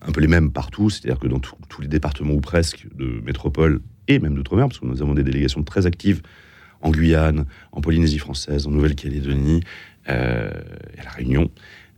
un 0.00 0.12
peu 0.12 0.22
les 0.22 0.28
mêmes 0.28 0.50
partout, 0.50 0.88
c'est-à-dire 0.88 1.18
que 1.18 1.28
dans 1.28 1.40
tous 1.40 1.82
les 1.82 1.88
départements 1.88 2.32
ou 2.32 2.40
presque 2.40 2.86
de 2.96 3.20
métropole 3.26 3.82
et 4.08 4.18
même 4.18 4.34
d'outre-mer, 4.34 4.68
parce 4.68 4.78
que 4.78 4.86
nous 4.86 5.02
avons 5.02 5.14
des 5.14 5.22
délégations 5.22 5.62
très 5.62 5.86
actives 5.86 6.22
en 6.84 6.90
Guyane, 6.90 7.46
en 7.72 7.80
Polynésie 7.80 8.18
française, 8.18 8.66
en 8.66 8.70
Nouvelle-Calédonie, 8.70 9.62
euh, 10.08 10.50
à 10.98 11.04
La 11.04 11.10
Réunion. 11.10 11.50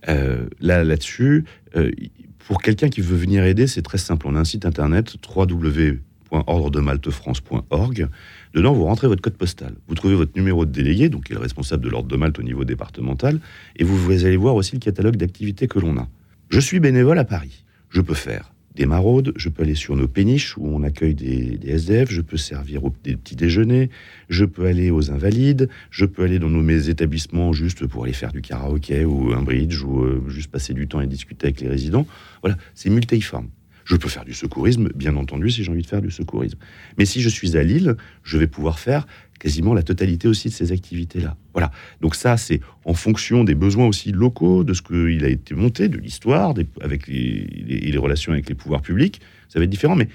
Euh, 0.09 0.47
là, 0.61 0.85
là-dessus, 0.85 1.45
euh, 1.75 1.91
pour 2.39 2.63
quelqu'un 2.63 2.89
qui 2.89 3.01
veut 3.01 3.17
venir 3.17 3.43
aider, 3.45 3.67
c'est 3.67 3.83
très 3.83 3.99
simple. 3.99 4.29
On 4.29 4.37
a 4.37 4.41
un 4.41 4.45
site 4.45 4.65
internet 4.65 5.17
www.ordredemaltefrance.org. 5.37 8.09
Dedans, 8.55 8.73
vous 8.73 8.85
rentrez 8.85 9.09
votre 9.09 9.23
code 9.23 9.37
postal. 9.37 9.75
Vous 9.89 9.97
trouvez 9.97 10.15
votre 10.15 10.37
numéro 10.37 10.65
de 10.65 10.71
délégué, 10.71 11.09
donc 11.09 11.25
qui 11.25 11.33
est 11.33 11.35
le 11.35 11.41
responsable 11.41 11.83
de 11.83 11.89
l'ordre 11.89 12.09
de 12.09 12.17
Malte 12.17 12.39
au 12.39 12.45
niveau 12.45 12.65
départemental, 12.65 13.41
et 13.75 13.83
vous, 13.83 13.97
vous 13.97 14.25
allez 14.25 14.37
voir 14.37 14.55
aussi 14.55 14.75
le 14.75 14.81
catalogue 14.81 15.17
d'activités 15.17 15.67
que 15.67 15.81
l'on 15.81 15.99
a. 15.99 16.07
Je 16.49 16.61
suis 16.61 16.79
bénévole 16.79 17.19
à 17.19 17.25
Paris. 17.25 17.65
Je 17.91 18.01
peux 18.01 18.15
faire 18.15 18.53
des 18.77 18.87
maraudes, 18.87 19.33
je 19.37 19.49
peux 19.49 19.63
aller 19.63 19.75
sur 19.75 19.97
nos 19.97 20.07
péniches 20.07 20.57
où 20.59 20.67
on 20.67 20.83
accueille 20.83 21.15
des, 21.15 21.59
SDF, 21.67 22.11
je 22.11 22.21
peux 22.21 22.37
servir 22.37 22.85
au, 22.85 22.93
des 23.03 23.17
petits 23.17 23.35
déjeuners, 23.35 23.91
je 24.29 24.45
peux 24.45 24.67
aller 24.67 24.91
aux 24.91 25.11
invalides, 25.11 25.69
je 25.91 26.05
peux 26.05 26.23
aller 26.23 26.39
dans 26.39 26.51
nos 26.51 26.63
mes 26.63 26.89
établissements 26.89 27.53
juste 27.53 27.87
pour 27.87 28.05
aller 28.05 28.13
faire 28.13 28.33
du 28.33 28.43
karaoké 28.43 29.05
ou 29.05 29.33
un 29.33 29.43
bridge 29.43 29.83
ou 29.83 30.03
euh, 30.03 30.23
juste 30.29 30.51
passer 30.51 30.75
du 30.75 30.87
temps 30.87 31.01
et 31.01 31.07
discuter 31.07 31.47
avec 31.47 31.61
les 31.61 31.69
résidents. 31.69 32.07
Voilà, 32.43 32.57
c'est 32.75 32.91
multiforme. 32.91 33.49
Je 33.87 33.95
peux 33.95 34.09
faire 34.09 34.25
du 34.25 34.35
secourisme, 34.35 34.89
bien 34.97 35.15
entendu, 35.15 35.49
si 35.49 35.63
j'ai 35.63 35.71
envie 35.71 35.83
de 35.83 35.87
faire 35.87 36.03
du 36.03 36.11
secourisme. 36.11 36.59
Mais 36.99 37.05
si 37.05 37.21
je 37.21 37.29
suis 37.29 37.57
à 37.57 37.63
Lille, 37.63 37.97
je 38.25 38.37
vais 38.37 38.49
pouvoir 38.49 38.81
faire 38.81 39.07
quasiment 39.39 39.75
la 39.75 39.85
totalité 39.85 40.27
aussi 40.27 40.49
de 40.49 40.53
ces 40.53 40.73
activités-là. 40.73 41.37
Voilà. 41.53 41.71
Donc 42.01 42.17
ça, 42.17 42.37
c'est 42.37 42.61
en 42.85 42.95
fonction 42.95 43.45
des 43.45 43.55
besoins 43.55 43.87
aussi 43.87 44.11
locaux, 44.11 44.65
de 44.65 44.75
ce 44.75 44.83
qu'il 44.83 45.25
a 45.25 45.29
été 45.29 45.55
monté, 45.55 45.89
de 45.89 45.99
l'histoire, 45.99 46.53
avec 46.81 47.07
les, 47.07 47.97
relations 47.97 48.33
avec 48.33 48.49
les 48.49 48.57
pouvoirs 48.57 48.83
publics. 48.83 49.21
Ça 49.49 49.61
va 49.61 49.65
être 49.65 49.71
différent, 49.71 49.95
mais 49.95 50.09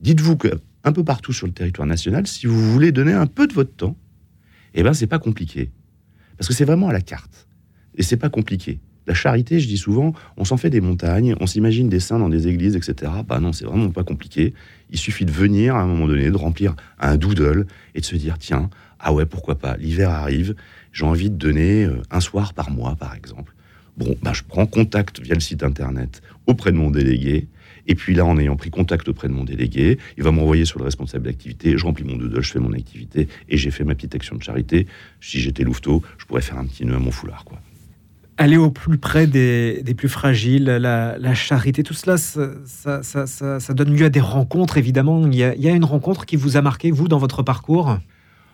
dites-vous 0.00 0.38
que 0.38 0.48
un 0.82 0.92
peu 0.92 1.04
partout 1.04 1.34
sur 1.34 1.46
le 1.46 1.52
territoire 1.52 1.86
national, 1.86 2.26
si 2.26 2.46
vous 2.46 2.72
voulez 2.72 2.90
donner 2.90 3.12
un 3.12 3.26
peu 3.26 3.46
de 3.46 3.52
votre 3.52 3.74
temps, 3.74 3.98
eh 4.72 4.82
ben 4.82 4.94
c'est 4.94 5.06
pas 5.06 5.18
compliqué, 5.18 5.70
parce 6.38 6.48
que 6.48 6.54
c'est 6.54 6.64
vraiment 6.64 6.88
à 6.88 6.92
la 6.92 7.00
carte 7.02 7.48
et 7.96 8.02
c'est 8.02 8.16
pas 8.16 8.30
compliqué. 8.30 8.80
La 9.06 9.14
charité, 9.14 9.60
je 9.60 9.68
dis 9.68 9.76
souvent, 9.76 10.14
on 10.36 10.44
s'en 10.44 10.56
fait 10.56 10.70
des 10.70 10.80
montagnes, 10.80 11.34
on 11.40 11.46
s'imagine 11.46 11.88
des 11.88 12.00
saints 12.00 12.18
dans 12.18 12.30
des 12.30 12.48
églises, 12.48 12.74
etc. 12.74 13.12
Bah 13.28 13.38
non, 13.38 13.52
c'est 13.52 13.66
vraiment 13.66 13.90
pas 13.90 14.04
compliqué. 14.04 14.54
Il 14.90 14.98
suffit 14.98 15.26
de 15.26 15.30
venir 15.30 15.76
à 15.76 15.82
un 15.82 15.86
moment 15.86 16.06
donné, 16.06 16.30
de 16.30 16.36
remplir 16.36 16.74
un 16.98 17.16
doodle 17.16 17.66
et 17.94 18.00
de 18.00 18.04
se 18.04 18.16
dire 18.16 18.38
tiens, 18.38 18.70
ah 18.98 19.12
ouais, 19.12 19.26
pourquoi 19.26 19.56
pas, 19.56 19.76
l'hiver 19.76 20.10
arrive, 20.10 20.54
j'ai 20.92 21.04
envie 21.04 21.28
de 21.28 21.36
donner 21.36 21.84
euh, 21.84 22.00
un 22.10 22.20
soir 22.20 22.54
par 22.54 22.70
mois, 22.70 22.96
par 22.96 23.14
exemple. 23.14 23.52
Bon, 23.98 24.16
bah, 24.22 24.32
je 24.32 24.42
prends 24.42 24.66
contact 24.66 25.20
via 25.20 25.34
le 25.34 25.40
site 25.40 25.62
internet 25.62 26.22
auprès 26.46 26.72
de 26.72 26.76
mon 26.76 26.90
délégué. 26.90 27.46
Et 27.86 27.94
puis 27.94 28.14
là, 28.14 28.24
en 28.24 28.38
ayant 28.38 28.56
pris 28.56 28.70
contact 28.70 29.06
auprès 29.08 29.28
de 29.28 29.34
mon 29.34 29.44
délégué, 29.44 29.98
il 30.16 30.24
va 30.24 30.30
m'envoyer 30.30 30.64
sur 30.64 30.78
le 30.78 30.86
responsable 30.86 31.26
d'activité. 31.26 31.76
Je 31.76 31.84
remplis 31.84 32.04
mon 32.04 32.16
doodle, 32.16 32.40
je 32.40 32.50
fais 32.50 32.58
mon 32.58 32.72
activité 32.72 33.28
et 33.50 33.58
j'ai 33.58 33.70
fait 33.70 33.84
ma 33.84 33.94
petite 33.94 34.14
action 34.14 34.36
de 34.36 34.42
charité. 34.42 34.86
Si 35.20 35.38
j'étais 35.38 35.64
louveteau, 35.64 36.02
je 36.16 36.24
pourrais 36.24 36.40
faire 36.40 36.56
un 36.56 36.64
petit 36.64 36.86
nœud 36.86 36.96
à 36.96 36.98
mon 36.98 37.10
foulard, 37.10 37.44
quoi 37.44 37.60
aller 38.36 38.56
au 38.56 38.70
plus 38.70 38.98
près 38.98 39.26
des, 39.26 39.82
plus 39.96 40.08
fragiles, 40.08 40.64
la, 40.64 41.34
charité, 41.34 41.82
tout 41.82 41.94
cela, 41.94 42.16
ça, 42.16 43.74
donne 43.74 43.96
lieu 43.96 44.06
à 44.06 44.10
des 44.10 44.20
rencontres, 44.20 44.78
évidemment. 44.78 45.26
Il 45.26 45.34
y, 45.34 45.44
a, 45.44 45.70
une 45.70 45.84
rencontre 45.84 46.26
qui 46.26 46.36
vous 46.36 46.56
a 46.56 46.62
marqué, 46.62 46.90
vous, 46.90 47.08
dans 47.08 47.18
votre 47.18 47.42
parcours? 47.42 47.98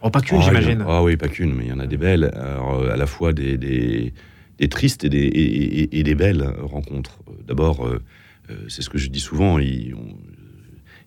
Oh, 0.02 0.10
Pas 0.10 0.20
qu'une, 0.20 0.38
ah, 0.38 0.42
j'imagine. 0.42 0.84
Ah 0.86 1.02
oui, 1.02 1.16
pas 1.16 1.28
qu'une, 1.28 1.54
mais 1.54 1.64
il 1.64 1.68
y 1.68 1.72
en 1.72 1.78
a 1.78 1.86
des 1.86 1.98
belles. 1.98 2.30
Euh, 2.34 2.92
à 2.92 2.96
la 2.96 3.06
fois 3.06 3.32
des, 3.32 3.58
des, 3.58 4.68
tristes 4.68 5.04
et 5.04 5.08
des, 5.08 5.88
et, 5.92 6.02
des, 6.02 6.14
belles 6.14 6.54
rencontres. 6.62 7.18
D'abord, 7.46 7.86
euh, 7.86 8.02
euh, 8.50 8.54
c'est 8.68 8.82
ce 8.82 8.88
que 8.88 8.98
je 8.98 9.08
dis 9.08 9.20
souvent, 9.20 9.58
il, 9.58 9.94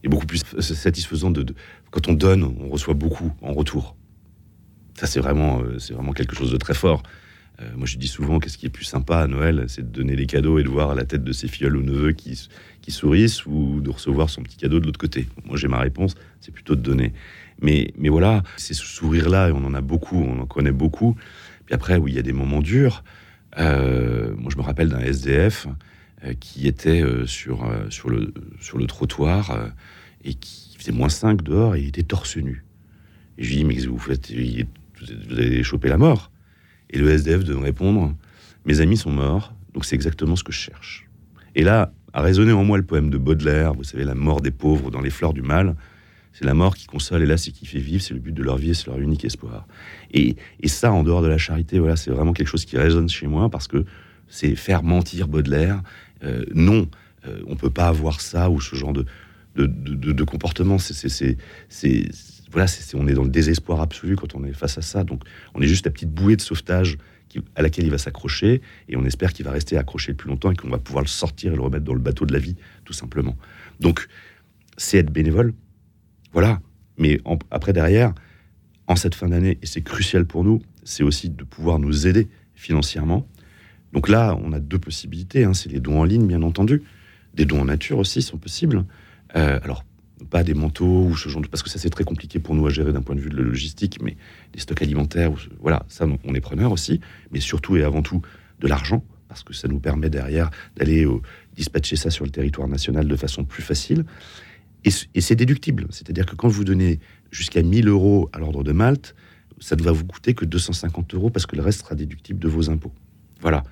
est 0.03 0.09
beaucoup 0.09 0.27
plus 0.27 0.43
satisfaisant 0.59 1.31
de, 1.31 1.45
quand 1.89 2.07
on 2.07 2.13
donne, 2.13 2.43
on 2.43 2.69
reçoit 2.69 2.93
beaucoup 2.93 3.31
en 3.41 3.53
retour. 3.53 3.95
Ça, 4.95 5.07
c'est 5.07 5.19
vraiment, 5.19 5.63
c'est 5.79 5.93
vraiment 5.93 6.11
quelque 6.11 6.35
chose 6.35 6.51
de 6.51 6.57
très 6.57 6.75
fort. 6.75 7.01
Euh, 7.61 7.69
moi, 7.75 7.85
je 7.85 7.97
dis 7.97 8.07
souvent 8.07 8.39
qu'est-ce 8.39 8.57
qui 8.57 8.65
est 8.65 8.69
plus 8.69 8.85
sympa 8.85 9.19
à 9.19 9.27
Noël, 9.27 9.65
c'est 9.67 9.83
de 9.83 9.95
donner 9.95 10.15
les 10.15 10.25
cadeaux 10.25 10.57
et 10.57 10.63
de 10.63 10.69
voir 10.69 10.95
la 10.95 11.05
tête 11.05 11.23
de 11.23 11.31
ses 11.31 11.47
filleuls 11.47 11.77
ou 11.77 11.83
neveux 11.83 12.13
qui, 12.13 12.49
sourissent 12.87 13.45
ou 13.45 13.79
de 13.81 13.89
recevoir 13.89 14.29
son 14.29 14.41
petit 14.41 14.57
cadeau 14.57 14.79
de 14.79 14.85
l'autre 14.85 14.99
côté. 14.99 15.27
Moi, 15.45 15.57
j'ai 15.57 15.67
ma 15.67 15.79
réponse, 15.79 16.15
c'est 16.41 16.51
plutôt 16.51 16.75
de 16.75 16.81
donner. 16.81 17.13
Mais, 17.61 17.93
voilà, 18.09 18.43
c'est 18.57 18.73
ce 18.73 18.85
sourire-là, 18.85 19.49
et 19.49 19.51
on 19.51 19.63
en 19.65 19.73
a 19.73 19.81
beaucoup, 19.81 20.17
on 20.17 20.39
en 20.39 20.45
connaît 20.45 20.71
beaucoup. 20.71 21.15
Puis 21.65 21.75
après, 21.75 21.97
oui, 21.97 22.11
il 22.11 22.15
y 22.15 22.19
a 22.19 22.23
des 22.23 22.33
moments 22.33 22.61
durs. 22.61 23.03
Euh, 23.59 24.33
moi, 24.35 24.51
je 24.51 24.57
me 24.57 24.63
rappelle 24.63 24.89
d'un 24.89 24.99
SDF 24.99 25.67
euh, 26.25 26.33
qui 26.39 26.67
était 26.67 27.03
sur, 27.25 27.63
le, 28.09 28.87
trottoir 28.87 29.71
et 30.25 30.33
qui 30.33 30.75
faisait 30.77 30.91
moins 30.91 31.09
5 31.09 31.43
dehors 31.43 31.75
et 31.75 31.81
il 31.81 31.87
était 31.87 32.03
torse 32.03 32.35
nu. 32.37 32.65
Je 33.37 33.47
lui 33.47 33.55
dis, 33.57 33.63
mais 33.63 33.77
vous 33.85 33.99
faites? 33.99 34.31
Vous 34.31 35.37
avez 35.37 35.63
chopé 35.63 35.87
la 35.87 35.97
mort. 35.97 36.32
Et 36.93 36.99
le 36.99 37.09
SDF 37.09 37.43
de 37.43 37.55
répondre 37.55 38.15
Mes 38.65 38.79
amis 38.79 38.97
sont 38.97 39.11
morts, 39.11 39.53
donc 39.73 39.83
c'est 39.83 39.95
exactement 39.95 40.35
ce 40.35 40.43
que 40.43 40.53
je 40.53 40.59
cherche. 40.59 41.09
Et 41.55 41.63
là, 41.63 41.91
a 42.13 42.21
résonné 42.21 42.53
en 42.53 42.63
moi 42.63 42.77
le 42.77 42.83
poème 42.83 43.09
de 43.09 43.17
Baudelaire, 43.17 43.73
vous 43.73 43.83
savez, 43.83 44.03
la 44.03 44.13
mort 44.13 44.41
des 44.41 44.51
pauvres 44.51 44.91
dans 44.91 45.01
les 45.01 45.09
fleurs 45.09 45.33
du 45.33 45.41
mal. 45.41 45.75
C'est 46.33 46.45
la 46.45 46.53
mort 46.53 46.75
qui 46.75 46.85
console, 46.85 47.23
et 47.23 47.25
là, 47.25 47.37
c'est 47.37 47.51
qui 47.51 47.65
fait 47.65 47.79
vivre, 47.79 48.01
c'est 48.01 48.13
le 48.13 48.19
but 48.19 48.31
de 48.31 48.43
leur 48.43 48.57
vie, 48.57 48.71
et 48.71 48.73
c'est 48.75 48.87
leur 48.87 48.99
unique 48.99 49.25
espoir. 49.25 49.67
Et, 50.13 50.35
ça, 50.65 50.91
en 50.91 51.03
dehors 51.03 51.23
de 51.23 51.27
la 51.27 51.39
charité, 51.39 51.79
voilà, 51.79 51.95
c'est 51.95 52.11
vraiment 52.11 52.33
quelque 52.33 52.47
chose 52.47 52.65
qui 52.65 52.77
résonne 52.77 53.09
chez 53.09 53.27
moi 53.27 53.49
parce 53.49 53.67
que 53.67 53.85
c'est 54.27 54.55
faire 54.55 54.83
mentir 54.83 55.27
Baudelaire. 55.27 55.81
Euh, 56.23 56.45
non, 56.53 56.87
euh, 57.27 57.41
on 57.47 57.55
peut 57.55 57.69
pas 57.69 57.87
avoir 57.87 58.21
ça 58.21 58.49
ou 58.49 58.61
ce 58.61 58.75
genre 58.75 58.93
de, 58.93 59.05
de, 59.55 59.65
de 59.65 60.23
comportement. 60.23 60.77
Voilà, 62.53 62.67
on 62.93 63.07
est 63.07 63.13
dans 63.13 63.23
le 63.23 63.29
désespoir 63.29 63.81
absolu 63.81 64.15
quand 64.15 64.35
on 64.35 64.43
est 64.43 64.53
face 64.53 64.77
à 64.77 64.81
ça. 64.81 65.03
Donc, 65.03 65.23
on 65.53 65.61
est 65.61 65.67
juste 65.67 65.85
la 65.85 65.91
petite 65.91 66.11
bouée 66.11 66.35
de 66.35 66.41
sauvetage 66.41 66.97
à 67.55 67.63
laquelle 67.63 67.85
il 67.85 67.91
va 67.91 67.97
s'accrocher, 67.97 68.61
et 68.87 68.95
on 68.95 69.03
espère 69.05 69.33
qu'il 69.33 69.43
va 69.43 69.51
rester 69.51 69.75
accroché 69.75 70.11
le 70.11 70.17
plus 70.17 70.29
longtemps 70.29 70.51
et 70.51 70.55
qu'on 70.55 70.69
va 70.69 70.77
pouvoir 70.77 71.03
le 71.03 71.07
sortir 71.07 71.51
et 71.51 71.55
le 71.55 71.61
remettre 71.63 71.83
dans 71.83 71.95
le 71.95 71.99
bateau 71.99 72.27
de 72.27 72.33
la 72.33 72.37
vie, 72.37 72.55
tout 72.85 72.93
simplement. 72.93 73.35
Donc, 73.79 74.07
c'est 74.77 74.99
être 74.99 75.11
bénévole, 75.11 75.53
voilà. 76.31 76.61
Mais 76.97 77.19
après, 77.49 77.73
derrière, 77.73 78.13
en 78.87 78.95
cette 78.95 79.15
fin 79.15 79.29
d'année, 79.29 79.57
et 79.61 79.65
c'est 79.65 79.81
crucial 79.81 80.25
pour 80.25 80.43
nous, 80.43 80.61
c'est 80.83 81.03
aussi 81.03 81.29
de 81.29 81.43
pouvoir 81.43 81.79
nous 81.79 82.05
aider 82.05 82.27
financièrement. 82.53 83.27
Donc 83.93 84.09
là, 84.09 84.37
on 84.43 84.51
a 84.53 84.59
deux 84.59 84.79
possibilités. 84.79 85.43
Hein. 85.43 85.53
c'est 85.53 85.69
les 85.69 85.79
dons 85.79 85.99
en 85.99 86.03
ligne, 86.03 86.27
bien 86.27 86.41
entendu. 86.41 86.83
Des 87.33 87.45
dons 87.45 87.61
en 87.61 87.65
nature 87.65 87.97
aussi 87.97 88.21
sont 88.21 88.37
possibles. 88.37 88.85
Euh, 89.35 89.59
alors, 89.63 89.83
pas 90.29 90.43
des 90.43 90.53
manteaux 90.53 91.05
ou 91.05 91.15
ce 91.15 91.29
genre 91.29 91.41
de... 91.41 91.47
Parce 91.47 91.63
que 91.63 91.69
ça, 91.69 91.79
c'est 91.79 91.89
très 91.89 92.03
compliqué 92.03 92.39
pour 92.39 92.55
nous 92.55 92.65
à 92.65 92.69
gérer 92.69 92.93
d'un 92.93 93.01
point 93.01 93.15
de 93.15 93.21
vue 93.21 93.29
de 93.29 93.37
la 93.37 93.43
logistique, 93.43 93.99
mais 94.01 94.17
des 94.53 94.59
stocks 94.59 94.81
alimentaires, 94.81 95.31
voilà, 95.59 95.85
ça, 95.87 96.05
on 96.23 96.35
est 96.35 96.41
preneur 96.41 96.71
aussi, 96.71 96.99
mais 97.31 97.39
surtout 97.39 97.77
et 97.77 97.83
avant 97.83 98.01
tout 98.01 98.21
de 98.59 98.67
l'argent, 98.67 99.03
parce 99.27 99.43
que 99.43 99.53
ça 99.53 99.67
nous 99.67 99.79
permet 99.79 100.09
derrière 100.09 100.49
d'aller 100.75 101.07
dispatcher 101.55 101.95
ça 101.95 102.09
sur 102.09 102.25
le 102.25 102.31
territoire 102.31 102.67
national 102.67 103.07
de 103.07 103.15
façon 103.15 103.43
plus 103.43 103.63
facile. 103.63 104.05
Et, 104.85 105.21
c'est 105.21 105.35
déductible, 105.35 105.87
c'est-à-dire 105.91 106.25
que 106.25 106.35
quand 106.35 106.49
vous 106.49 106.65
donnez 106.65 106.99
jusqu'à 107.31 107.63
1000 107.63 107.87
euros 107.87 108.29
à 108.33 108.39
l'ordre 108.39 108.63
de 108.63 108.73
Malte, 108.73 109.15
ça 109.59 109.75
ne 109.77 109.81
va 109.81 109.93
vous 109.93 110.05
coûter 110.05 110.33
que 110.33 110.43
250 110.43 111.13
euros 111.13 111.29
parce 111.29 111.45
que 111.45 111.55
le 111.55 111.61
reste 111.61 111.81
sera 111.81 111.95
déductible 111.95 112.39
de 112.39 112.47
vos 112.49 112.69
impôts. 112.69 112.91
Voilà. 113.39 113.63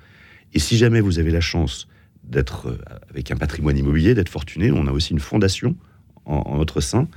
Et 0.54 0.60
si 0.60 0.78
jamais 0.78 1.02
vous 1.02 1.20
avez 1.20 1.32
la 1.32 1.42
chance 1.42 1.88
d'être 2.24 2.68
euh, 2.68 2.78
avec 3.10 3.32
un 3.32 3.36
patrimoine 3.36 3.78
immobilier, 3.78 4.14
d'être 4.14 4.30
fortuné, 4.30 4.72
on 4.72 4.88
a 4.88 4.92
aussi 4.92 5.12
une 5.12 5.20
fondation 5.20 5.76
en, 6.26 6.58
notre 6.58 6.82
sein 6.82 7.08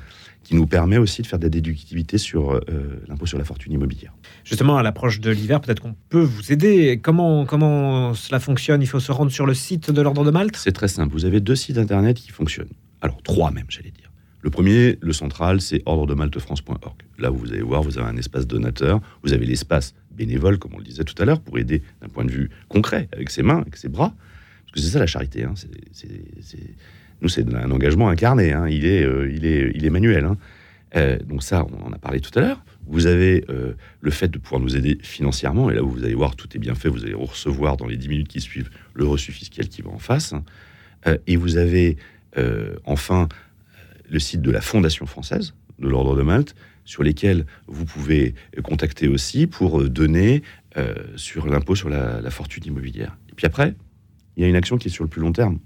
qui 0.43 0.55
nous 0.55 0.67
permet 0.67 0.99
aussi 0.99 1.23
de 1.23 1.27
faire 1.27 1.39
de 1.39 1.45
la 1.45 1.51
déductibilité 1.51 2.19
sur 2.19 2.53
euh, 2.53 2.61
l'impôt 3.09 3.25
sur 3.25 3.39
la 3.39 3.45
fortune 3.45 3.73
immobilière. 3.73 4.13
Justement, 4.45 4.77
à 4.77 4.83
l'approche 4.83 5.21
de 5.21 5.31
l'hiver, 5.31 5.61
peut-être 5.63 5.81
qu'on 5.81 5.95
peut 6.11 6.21
vous 6.21 6.53
aider. 6.53 7.01
Comment, 7.03 7.47
comment 7.47 8.13
cela 8.13 8.41
fonctionne? 8.41 8.83
Il 8.83 8.87
faut 8.87 9.01
se 9.01 9.11
rendre 9.11 9.31
sur 9.31 9.47
le 9.47 9.55
site 9.55 9.91
de 9.91 10.03
l'Ordre 10.03 10.23
de 10.23 10.31
Malte? 10.31 10.57
C'est 10.57 10.73
très 10.73 10.89
simple. 10.89 11.15
Vous 11.15 11.25
avez 11.25 11.41
deux 11.41 11.57
sites 11.57 11.79
internet 11.79 12.19
qui 12.19 12.31
fonctionnent. 12.31 12.69
Alors, 13.01 13.23
trois 13.23 13.51
même, 13.51 13.67
j'allais 13.71 13.91
dire. 13.91 14.11
Le 14.45 14.51
premier, 14.51 14.99
le 15.01 15.15
central, 15.15 15.63
c'est 15.63 15.83
ordredemaltefrance.org. 15.87 16.97
Là, 17.19 17.31
vous 17.31 17.51
allez 17.51 17.63
voir, 17.63 17.83
vous 17.83 17.99
avez 17.99 18.09
un 18.09 18.17
espace 18.19 18.47
donateur, 18.47 19.01
vous 19.23 19.33
avez 19.33 19.47
l'espace 19.47 19.95
bénévole, 20.11 20.59
comme 20.59 20.75
on 20.75 20.79
le 20.79 20.85
disait 20.85 21.05
tout 21.05 21.21
à 21.23 21.25
l'heure, 21.25 21.41
pour 21.41 21.59
aider 21.59 21.83
d'un 22.03 22.09
point 22.09 22.27
de 22.27 22.31
vue 22.31 22.51
concret, 22.69 23.09
avec 23.13 23.31
ses 23.31 23.43
mains, 23.43 23.61
avec 23.61 23.79
ses 23.79 23.89
bras. 23.89 24.15
Parce 24.65 24.73
que 24.73 24.81
c'est 24.81 24.91
ça 24.93 24.99
la 24.99 25.07
charité. 25.07 25.45
Hein. 25.45 25.55
C'est 25.57 26.59
c'est 27.29 27.53
un 27.55 27.71
engagement 27.71 28.09
incarné. 28.09 28.53
Hein. 28.53 28.69
Il, 28.69 28.85
est, 28.85 29.03
euh, 29.03 29.31
il, 29.31 29.45
est, 29.47 29.73
il 29.75 29.85
est 29.85 29.91
manuel. 29.91 30.25
Hein. 30.25 30.37
Euh, 30.97 31.19
donc 31.19 31.43
ça, 31.43 31.67
on 31.73 31.87
en 31.87 31.93
a 31.93 31.99
parlé 31.99 32.21
tout 32.21 32.37
à 32.39 32.43
l'heure. 32.43 32.65
Vous 32.87 33.07
avez 33.07 33.45
euh, 33.49 33.73
le 34.01 34.11
fait 34.11 34.29
de 34.29 34.39
pouvoir 34.39 34.61
nous 34.61 34.77
aider 34.77 34.99
financièrement, 35.03 35.71
et 35.71 35.75
là 35.75 35.83
vous 35.83 36.05
allez 36.05 36.15
voir, 36.15 36.37
tout 36.37 36.49
est 36.55 36.59
bien 36.59 36.75
fait, 36.75 36.89
vous 36.89 37.05
allez 37.05 37.15
recevoir 37.15 37.77
dans 37.77 37.87
les 37.87 37.97
10 37.97 38.09
minutes 38.09 38.29
qui 38.29 38.41
suivent 38.41 38.71
le 38.93 39.07
reçu 39.07 39.33
fiscal 39.33 39.69
qui 39.69 39.83
va 39.83 39.91
en 39.91 39.99
face. 39.99 40.35
et 41.27 41.37
vous 41.37 41.57
avez 41.57 41.97
enfin 42.85 43.29
le 44.09 44.19
site 44.19 44.43
de 44.43 44.51
la 44.51 44.61
Fondation 44.61 45.07
française 45.07 45.55
de 45.79 45.89
l'Ordre 45.89 46.15
de 46.15 46.23
Malte, 46.23 46.55
sur 46.85 47.03
lesquels 47.03 47.47
vous 47.67 47.87
pouvez 47.87 48.35
contacter 48.63 49.09
aussi 49.09 49.47
pour 49.47 49.89
donner 49.89 50.43
sur 51.17 51.47
l'impôt 51.47 51.75
sur 51.75 51.89
la 51.89 52.31
fortune 52.31 52.65
immobilière. 52.67 53.17
Et 53.31 53.35
puis 53.35 53.47
après, 53.47 53.75
il 54.37 54.43
y 54.43 54.47
a 54.47 54.49
une 54.49 54.57
action 54.57 54.77
qui 54.77 54.89
est 54.89 54.91
sur 54.91 55.05
le 55.05 55.11
plus 55.11 55.23
long 55.23 55.33
terme 55.33 55.59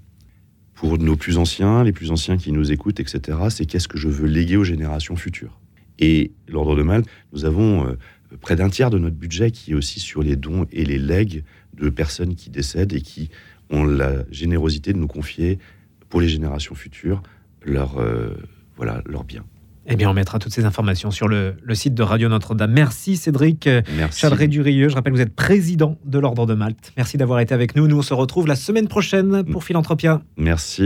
pour 0.79 0.97
nos 0.97 1.17
plus 1.17 1.37
anciens, 1.37 1.83
les 1.83 1.91
plus 1.91 2.09
anciens 2.09 2.37
qui 2.37 2.53
nous 2.53 2.71
écoutent, 2.71 3.01
etc., 3.01 3.37
c'est 3.49 3.65
qu'est-ce 3.65 3.89
que 3.89 3.97
je 3.97 4.07
veux 4.07 4.27
léguer 4.27 4.55
aux 4.55 4.63
générations 4.63 5.17
futures. 5.17 5.59
Et 5.99 6.31
l'Ordre 6.47 6.77
de 6.77 6.83
Malte, 6.83 7.05
nous 7.33 7.43
avons 7.43 7.85
euh, 7.85 7.97
près 8.39 8.55
d'un 8.55 8.69
tiers 8.69 8.89
de 8.89 8.97
notre 8.97 9.17
budget 9.17 9.51
qui 9.51 9.71
est 9.71 9.75
aussi 9.75 9.99
sur 9.99 10.23
les 10.23 10.37
dons 10.37 10.67
et 10.71 10.85
les 10.85 10.97
legs 10.97 11.43
de 11.73 11.89
personnes 11.89 12.33
qui 12.35 12.49
décèdent 12.49 12.93
et 12.93 13.01
qui 13.01 13.29
ont 13.69 13.83
la 13.83 14.23
générosité 14.31 14.93
de 14.93 14.99
nous 14.99 15.07
confier 15.07 15.59
pour 16.07 16.21
les 16.21 16.29
générations 16.29 16.75
futures 16.75 17.23
euh, 17.67 18.35
voilà, 18.77 19.03
leurs 19.05 19.25
biens. 19.25 19.43
Eh 19.85 19.95
bien, 19.95 20.09
on 20.09 20.13
mettra 20.13 20.39
toutes 20.39 20.53
ces 20.53 20.65
informations 20.65 21.09
sur 21.11 21.27
le, 21.27 21.55
le 21.61 21.75
site 21.75 21.93
de 21.95 22.03
Radio 22.03 22.29
Notre-Dame. 22.29 22.71
Merci 22.71 23.17
Cédric 23.17 23.67
Merci. 23.97 24.19
Chadré-Durieux. 24.19 24.89
Je 24.89 24.95
rappelle 24.95 25.13
que 25.13 25.17
vous 25.17 25.23
êtes 25.23 25.35
président 25.35 25.97
de 26.05 26.19
l'Ordre 26.19 26.45
de 26.45 26.53
Malte. 26.53 26.93
Merci 26.97 27.17
d'avoir 27.17 27.39
été 27.39 27.53
avec 27.53 27.75
nous. 27.75 27.87
Nous, 27.87 27.97
on 27.97 28.03
se 28.03 28.13
retrouve 28.13 28.47
la 28.47 28.55
semaine 28.55 28.87
prochaine 28.87 29.43
pour 29.45 29.63
Philanthropia. 29.63 30.21
Merci. 30.37 30.83